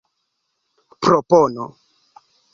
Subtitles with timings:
[1.01, 1.67] propono